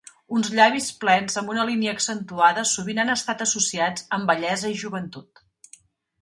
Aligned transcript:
Uns 0.35 0.47
llavis 0.59 0.85
plens 1.03 1.35
amb 1.41 1.51
una 1.55 1.65
línia 1.71 1.93
accentuada 1.97 2.63
sovint 2.71 3.03
han 3.03 3.13
estat 3.17 3.45
associats 3.47 4.09
amb 4.19 4.27
bellesa 4.33 4.73
i 4.75 4.81
joventut. 4.87 5.45